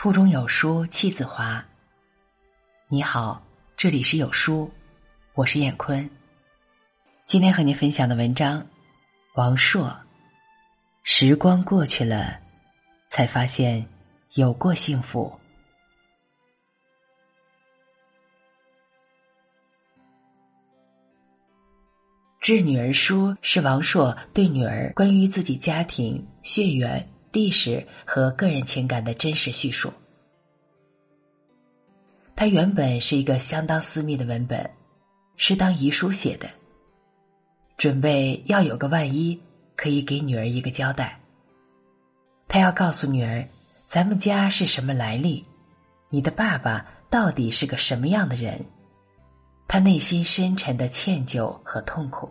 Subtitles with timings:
[0.00, 1.62] 腹中有书气自华。
[2.88, 3.38] 你好，
[3.76, 4.72] 这里是有书，
[5.34, 6.08] 我是燕坤。
[7.26, 8.66] 今天和您分享的文章，
[9.34, 9.94] 王朔。
[11.02, 12.40] 时光过去了，
[13.08, 13.86] 才发现
[14.36, 15.30] 有过幸福。
[22.40, 29.92] 《致女儿书》是王朔对女儿关于自己家庭、血缘、历史和个人情感的真实叙述。
[32.34, 34.68] 他原本是一个相当私密的文本，
[35.36, 36.48] 是当遗书写的，
[37.76, 39.38] 准备要有个万一，
[39.76, 41.20] 可以给女儿一个交代。
[42.48, 43.46] 他要告诉女儿，
[43.84, 45.44] 咱们家是什么来历，
[46.08, 48.58] 你的爸爸到底是个什么样的人。
[49.68, 52.28] 他内心深沉的歉疚和痛苦，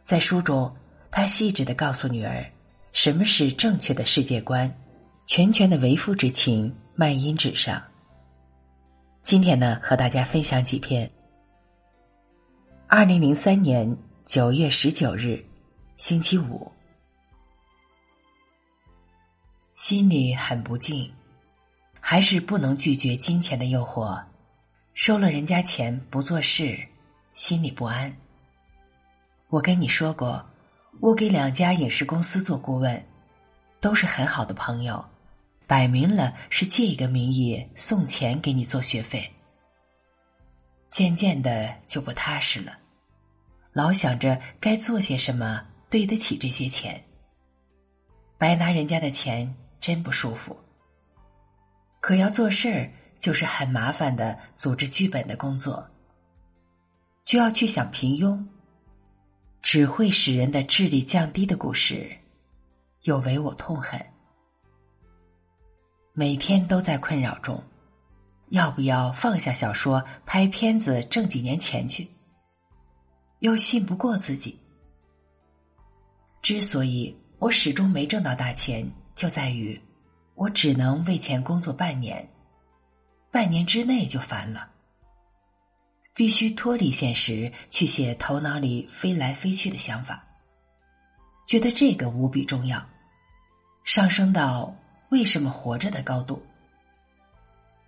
[0.00, 0.72] 在书中，
[1.10, 2.44] 他细致的告诉女儿，
[2.92, 4.72] 什么是正确的世界观，
[5.26, 7.82] 全权的为夫之情漫音纸上。
[9.22, 11.08] 今天呢，和大家分享几篇。
[12.88, 15.44] 二零零三年九月十九日，
[15.96, 16.70] 星期五，
[19.76, 21.12] 心里很不静，
[22.00, 24.20] 还是不能拒绝金钱的诱惑。
[24.94, 26.76] 收了人家钱不做事，
[27.32, 28.14] 心里不安。
[29.48, 30.44] 我跟你说过，
[31.00, 33.04] 我给两家影视公司做顾问，
[33.80, 35.02] 都是很好的朋友，
[35.66, 39.30] 摆明了是借一个名义送钱给你做学费。
[40.88, 42.78] 渐渐的就不踏实了，
[43.72, 47.02] 老想着该做些什么对得起这些钱。
[48.36, 50.58] 白拿人家的钱真不舒服，
[52.00, 52.90] 可要做事儿。
[53.20, 55.86] 就是很麻烦的组织剧本的工作，
[57.22, 58.42] 就要去想平庸，
[59.62, 62.10] 只会使人的智力降低的故事，
[63.02, 64.00] 又为我痛恨。
[66.12, 67.62] 每天都在困扰中，
[68.48, 72.08] 要不要放下小说，拍片子挣几年钱去？
[73.40, 74.58] 又信不过自己。
[76.42, 79.80] 之所以我始终没挣到大钱，就在于
[80.34, 82.28] 我只能为钱工作半年。
[83.30, 84.68] 半年之内就烦了，
[86.14, 90.22] 必须脱离现实去写头脑里飞来飞去的想法，
[91.46, 92.84] 觉得这个无比重要，
[93.84, 94.74] 上升到
[95.10, 96.42] 为什么活着的高度。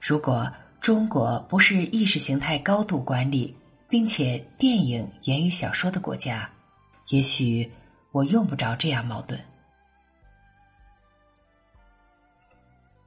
[0.00, 0.50] 如果
[0.80, 3.56] 中国不是意识形态高度管理，
[3.88, 6.50] 并且电影、言语、小说的国家，
[7.08, 7.70] 也许
[8.10, 9.38] 我用不着这样矛盾。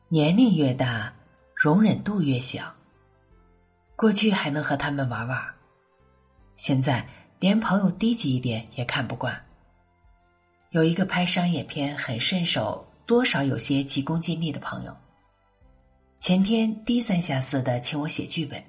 [0.10, 1.12] 年龄越大。
[1.56, 2.75] 容忍度越小，
[3.96, 5.42] 过去还能和他们玩玩，
[6.58, 7.08] 现在
[7.40, 9.42] 连朋友低级一点也看不惯。
[10.72, 14.96] 有一个拍商业片很顺手，多少有些急功近利的朋友，
[16.20, 18.62] 前天低三下四的请我写剧本，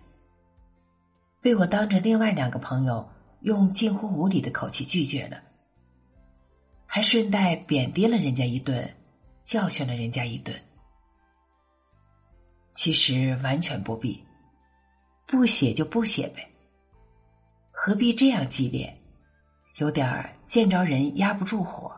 [1.41, 3.08] 被我当着另外两个朋友
[3.41, 5.43] 用近乎无礼的口气拒绝了，
[6.87, 8.88] 还顺带贬低了人家一顿，
[9.43, 10.54] 教训了人家一顿。
[12.75, 14.22] 其实完全不必，
[15.26, 16.48] 不写就不写呗，
[17.72, 18.97] 何必这样激烈？
[19.78, 21.92] 有点儿见着人压不住火，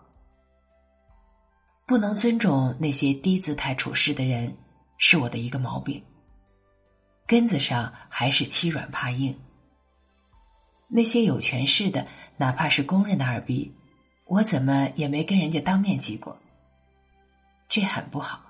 [1.86, 4.56] 不能尊重那些低姿态处事的人，
[4.96, 6.02] 是我的一个毛病。
[7.26, 9.38] 根子上还是欺软怕硬。
[10.88, 12.06] 那些有权势的，
[12.38, 13.70] 哪怕是公认的二逼，
[14.24, 16.36] 我怎么也没跟人家当面挤过，
[17.68, 18.42] 这很不好。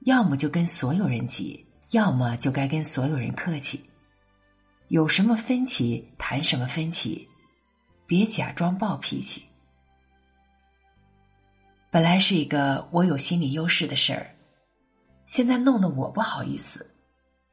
[0.00, 3.88] 要么就跟所有人急，要么就该跟所有人客气。
[4.88, 7.26] 有什么分歧谈什么分歧，
[8.06, 9.42] 别假装暴脾气。
[11.90, 14.34] 本来是一个我有心理优势的事儿，
[15.26, 16.94] 现在弄得我不好意思，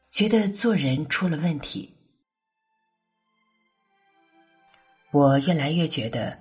[0.10, 1.94] 觉得做人出了问题。
[5.12, 6.38] 我越来越觉得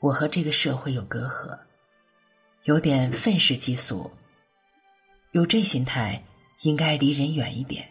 [0.00, 1.58] 我和这个社会有隔阂，
[2.64, 4.10] 有点愤世嫉俗。
[5.30, 6.22] 有这心态，
[6.62, 7.88] 应该离人远一点，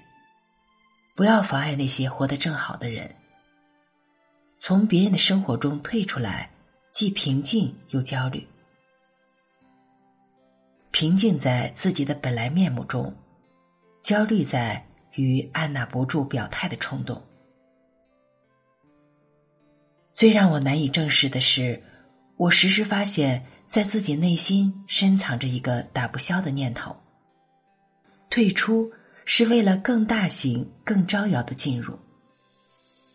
[1.16, 3.14] 不要妨碍那些活得正好的人。
[4.58, 6.50] 从别人的生活中退出来，
[6.92, 8.48] 既平静又焦虑。
[10.92, 13.14] 平静在自己的本来面目中，
[14.02, 14.86] 焦虑在
[15.16, 17.22] 于按捺不住表态的冲动。
[20.14, 21.82] 最让我难以正视的是，
[22.38, 26.96] 我时时发现，在自己内心深藏着一个打不消的念头。
[28.32, 28.90] 退出
[29.26, 32.00] 是为了更大型、更招摇的进入。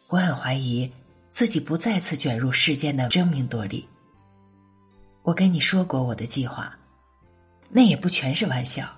[0.08, 0.88] 我很怀疑
[1.30, 3.88] 自己不再次卷入世间的争名夺利。
[5.22, 6.78] 我跟你说过我的计划，
[7.70, 8.88] 那也不全是玩笑。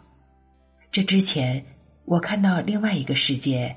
[0.91, 1.65] 这之前，
[2.05, 3.75] 我看到另外一个世界，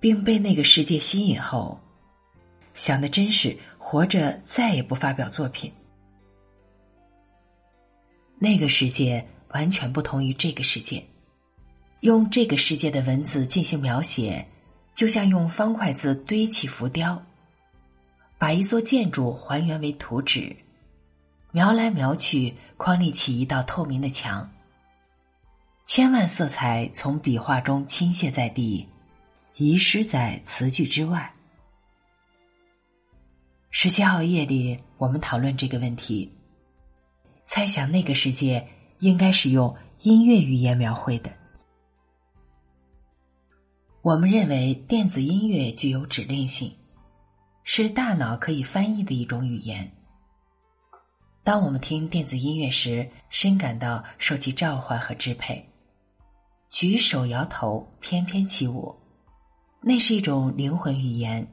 [0.00, 1.80] 并被那个世界吸引后，
[2.74, 5.72] 想的真是活着再也不发表作品。
[8.38, 9.26] 那个世界
[9.56, 11.02] 完全不同于这个世界，
[12.00, 14.46] 用这个世界的文字进行描写，
[14.94, 17.24] 就像用方块字堆砌浮雕，
[18.36, 20.54] 把一座建筑还原为图纸，
[21.52, 24.46] 描来描去，框立起一道透明的墙。
[25.86, 28.86] 千万色彩从笔画中倾泻在地，
[29.56, 31.32] 遗失在词句之外。
[33.70, 36.30] 十七号夜里，我们讨论这个问题，
[37.46, 38.66] 猜想那个世界
[38.98, 41.30] 应该是用音乐语言描绘的。
[44.02, 46.72] 我们认为电子音乐具有指令性，
[47.64, 49.90] 是大脑可以翻译的一种语言。
[51.42, 55.64] 当我们听电子音乐时，深感到受其召唤和支配。
[56.68, 58.94] 举手摇头，翩翩起舞，
[59.80, 61.46] 那是一种灵魂语言。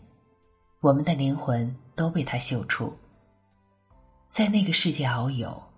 [0.80, 2.96] 我们的灵魂都被它嗅出，
[4.30, 5.73] 在那个世界遨游。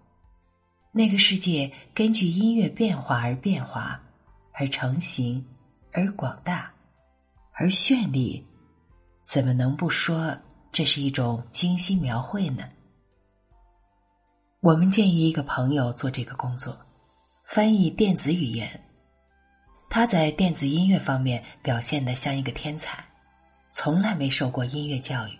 [0.97, 4.01] 那个世界根据音乐变化而变化，
[4.53, 5.45] 而成型，
[5.91, 6.71] 而广大，
[7.51, 8.41] 而绚丽。
[9.21, 10.33] 怎么能不说
[10.71, 12.63] 这是一种精心描绘呢？
[14.61, 16.79] 我们建议一个朋友做这个工作，
[17.43, 18.81] 翻译电子语言。
[19.89, 23.03] 他在电子音乐方面表现的像一个天才，
[23.69, 25.37] 从来没受过音乐教育。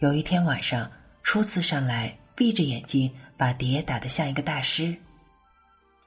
[0.00, 0.90] 有一天晚上，
[1.22, 3.08] 初次上来，闭着眼睛
[3.42, 4.96] 把碟打得像一个大师。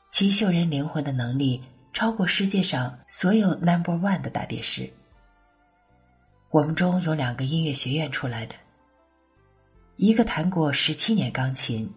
[0.10, 1.62] 其秀人灵魂的能力
[1.92, 4.90] 超过世界上所有 Number One 的大碟师。
[6.50, 8.56] 我们中有两个音乐学院出来的，
[9.98, 11.94] 一个弹过十七年钢琴，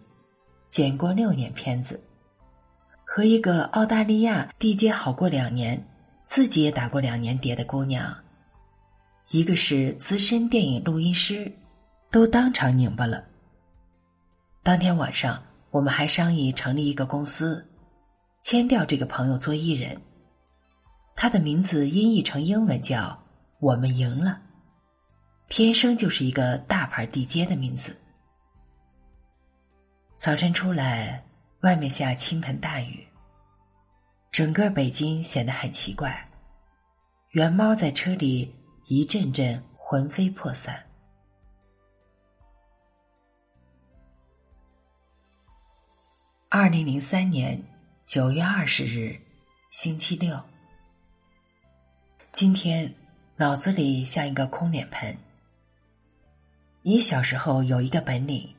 [0.67, 2.03] 剪过六年片子。
[3.05, 5.81] 和一个澳大利亚地接好过两年，
[6.25, 8.13] 自己也打过两年碟的姑娘，
[9.31, 11.49] 一个是资深电影录音师，
[12.11, 13.28] 都当场拧巴了。
[14.63, 17.65] 当天晚上，我们还商议成立一个公司，
[18.41, 19.99] 签掉这个朋友做艺人。
[21.15, 23.21] 他的名字音译成英文叫
[23.59, 24.41] “我们赢了”，
[25.49, 27.95] 天生就是一个大牌地接的名字。
[30.15, 31.23] 早晨出来。
[31.61, 33.05] 外面下倾盆大雨，
[34.31, 36.25] 整个北京显得很奇怪。
[37.31, 40.81] 圆猫在车里一阵阵魂飞魄散。
[46.61, 47.57] 二零零三年
[48.03, 49.17] 九月二十日，
[49.71, 50.37] 星期六。
[52.33, 52.93] 今天
[53.37, 55.17] 脑子里像一个空脸盆。
[56.81, 58.53] 你小时候有一个本领，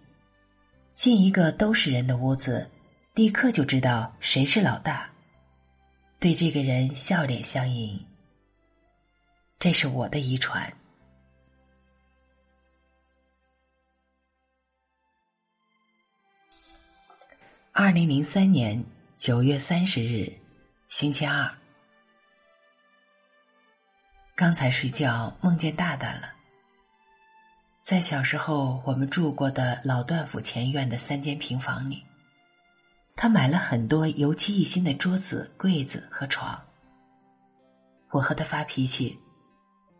[0.91, 2.71] 进一个都是人的屋子。
[3.13, 5.11] 立刻就知道谁是老大，
[6.19, 8.03] 对这个人笑脸相迎。
[9.59, 10.73] 这是我的遗传。
[17.73, 18.85] 二零零三年
[19.17, 20.31] 九月三十日，
[20.89, 21.49] 星期二。
[24.35, 26.33] 刚才睡觉梦见大大了，
[27.81, 32.03] 在小时候我们住过的老段府前院的三间平房里。
[33.15, 36.61] 他买了很多油漆一新的桌子、柜子和床。
[38.11, 39.17] 我和他发脾气，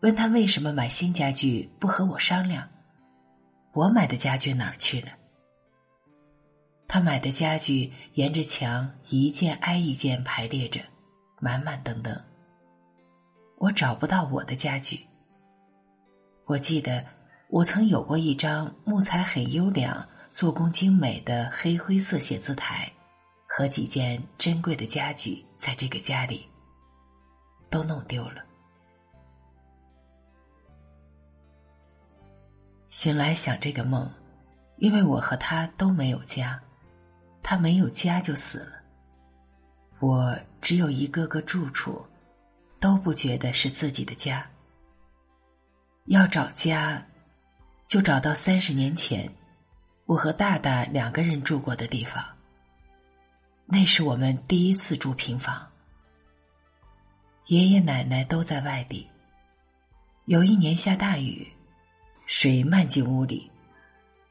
[0.01, 2.67] 问他为什么买新家具不和我商量。
[3.71, 5.13] 我买的家具哪儿去了？
[6.93, 10.81] 他买的家具沿着墙一件挨一件排列着，
[11.39, 12.13] 满满登登。
[13.59, 15.07] 我找不到我的家具。
[16.43, 17.05] 我记得
[17.47, 22.91] 我曾有过一张木材很优良、做工精美的黑灰色写字台。
[23.47, 26.45] 和几件珍贵的家具在这个家里
[27.69, 28.43] 都弄丢了。
[32.87, 34.09] 醒来想这个梦，
[34.77, 36.61] 因为我和他都没有家，
[37.43, 38.73] 他没有家就死了。
[39.99, 42.05] 我只有一个个住处，
[42.79, 44.45] 都不觉得是自己的家。
[46.05, 47.05] 要找家，
[47.87, 49.31] 就找到三十年前
[50.05, 52.23] 我和大大两个人住过的地方。
[53.65, 55.69] 那是我们第一次住平房，
[57.47, 59.07] 爷爷奶奶都在外地。
[60.25, 61.47] 有一年下大雨，
[62.25, 63.49] 水漫进屋里，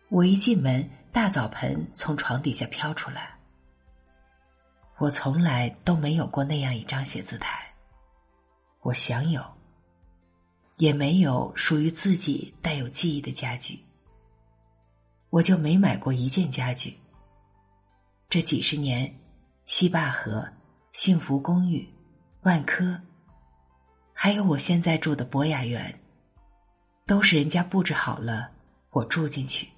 [0.08, 3.36] 我一进门，大澡盆从床底下飘出来。
[4.98, 7.72] 我从来都没有过那样一张写字台，
[8.80, 9.42] 我想有，
[10.76, 13.82] 也没有属于自己带有记忆的家具，
[15.30, 16.98] 我就没买过一件家具。
[18.28, 19.14] 这几十年。
[19.66, 20.48] 西坝河、
[20.92, 21.88] 幸福公寓、
[22.42, 23.00] 万科，
[24.12, 26.00] 还有我现在住的博雅园，
[27.06, 28.50] 都是人家布置好了，
[28.90, 29.68] 我住进去。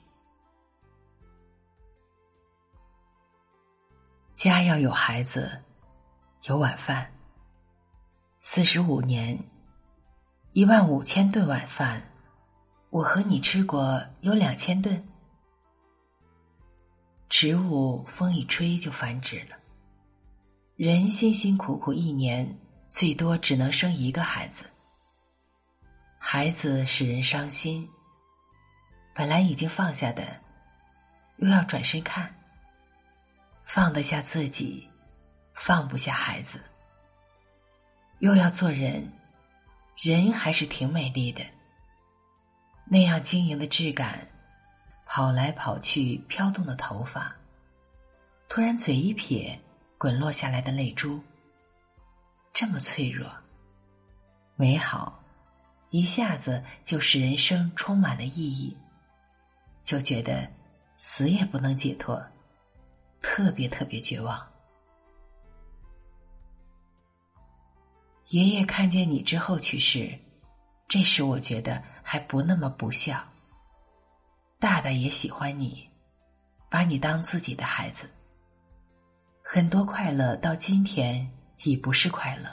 [4.35, 5.63] 家要有孩子，
[6.45, 7.13] 有晚饭。
[8.41, 9.39] 四十五年，
[10.53, 12.03] 一万五千顿晚饭，
[12.91, 15.07] 我和你吃过有两千顿。
[17.29, 19.57] 植物风一吹就繁殖了，
[20.77, 22.59] 人辛辛苦苦一年，
[22.89, 24.67] 最多只能生一个孩子。
[26.19, 27.89] 孩子使人伤心，
[29.15, 30.41] 本来已经放下的，
[31.37, 32.35] 又要转身看。
[33.75, 34.87] 放得下自己，
[35.55, 36.63] 放不下孩子，
[38.19, 39.11] 又要做人，
[39.97, 41.43] 人还是挺美丽的。
[42.85, 44.29] 那样晶莹的质感，
[45.07, 47.35] 跑来跑去飘动的头发，
[48.47, 49.59] 突然嘴一撇，
[49.97, 51.19] 滚落下来的泪珠，
[52.53, 53.27] 这么脆弱，
[54.55, 55.19] 美好，
[55.89, 58.77] 一下子就使人生充满了意义，
[59.83, 60.47] 就觉得
[60.99, 62.23] 死也不能解脱。
[63.23, 64.47] 特别特别绝望。
[68.29, 70.19] 爷爷看见你之后去世，
[70.89, 73.23] 这时我觉得还不那么不孝。
[74.59, 75.89] 大大也喜欢你，
[76.69, 78.11] 把你当自己的孩子。
[79.43, 81.31] 很多快乐到今天
[81.65, 82.51] 已不是快乐。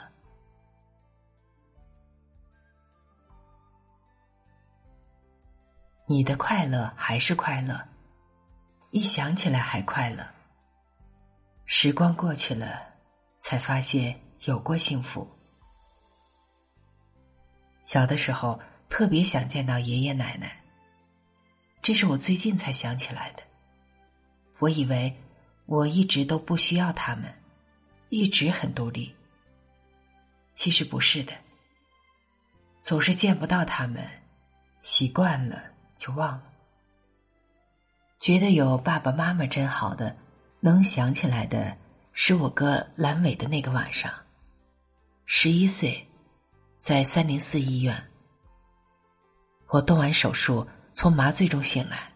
[6.06, 7.80] 你的快乐还是快乐，
[8.90, 10.26] 一想起来还快乐。
[11.72, 12.84] 时光过去了，
[13.38, 15.24] 才发现有过幸福。
[17.84, 18.58] 小的时候
[18.88, 20.60] 特别想见到爷爷奶奶，
[21.80, 23.44] 这是我最近才想起来的。
[24.58, 25.16] 我以为
[25.66, 27.32] 我一直都不需要他们，
[28.08, 29.14] 一直很独立。
[30.56, 31.32] 其实不是的，
[32.80, 34.04] 总是见不到他们，
[34.82, 35.62] 习惯了
[35.96, 36.52] 就忘了，
[38.18, 40.16] 觉得有爸爸妈妈真好的。
[40.60, 41.74] 能想起来的，
[42.12, 44.12] 是我哥阑尾的那个晚上。
[45.24, 46.06] 十一岁，
[46.78, 47.96] 在三零四医院，
[49.68, 52.12] 我动完手术，从麻醉中醒来，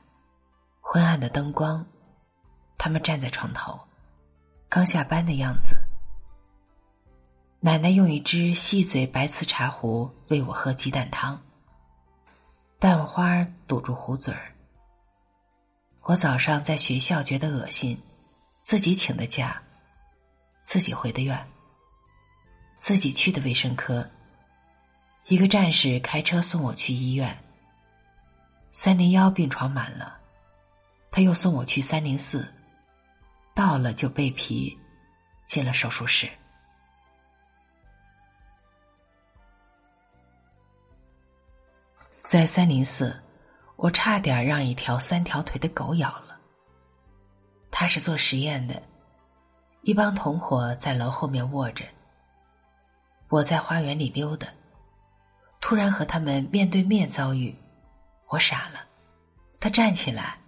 [0.83, 1.85] 昏暗的灯光，
[2.77, 3.81] 他们站在床头，
[4.69, 5.77] 刚下班的样子。
[7.61, 11.41] 奶奶用一只细嘴白瓷茶壶喂我喝鸡蛋汤，
[12.79, 14.53] 蛋花堵住壶嘴儿。
[16.03, 17.99] 我早上在学校觉得恶心。
[18.65, 19.63] 自己请的假，
[20.63, 21.47] 自己回的院，
[22.79, 24.11] 自己去的卫生科。
[25.27, 27.39] 一个战士开车送我去医院。
[28.73, 30.19] 三零幺病床满了，
[31.11, 32.51] 他又送我去三零四，
[33.55, 34.75] 到了就被皮，
[35.45, 36.27] 进了手术室。
[42.23, 43.23] 在三零四，
[43.77, 46.24] 我差点让一条三条腿的狗咬了。
[47.77, 48.81] 他是做实验的，
[49.83, 51.85] 一帮同伙在楼后面卧着。
[53.29, 54.47] 我在花园里溜达，
[55.61, 57.53] 突然和他们面对面遭遇，
[58.29, 58.79] 我傻了。
[59.59, 60.39] 他站起来，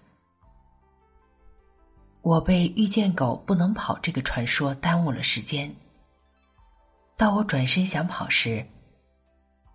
[2.23, 5.75] 我被遇见狗不能跑这个传说耽误了时间。
[7.17, 8.65] 到我转身想跑时，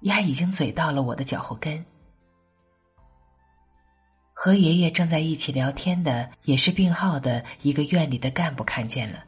[0.04, 1.86] 鸭已经嘴到了我的脚后跟。
[4.44, 9.24] 和爷爷正在一起聊天的，也是病号的一个院里的干部看见了，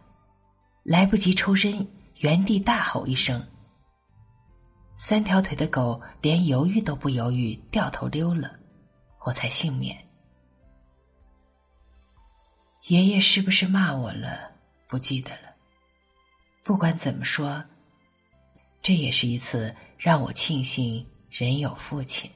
[0.81, 1.87] 来不及抽身，
[2.21, 3.47] 原地大吼一声。
[4.95, 8.55] 三条腿的狗连犹豫都不犹豫，掉头溜了，
[9.19, 9.95] 我才幸免。
[12.87, 14.49] 爷爷是不是骂我了？
[14.87, 15.53] 不记得了。
[16.63, 17.63] 不管怎么说，
[18.81, 22.27] 这也是一次让我庆幸人有父亲。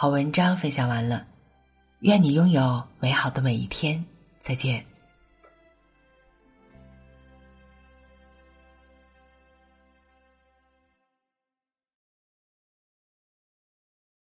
[0.00, 1.26] 好文章分享完了，
[2.02, 4.04] 愿你拥有美好的每一天。
[4.38, 4.84] 再见。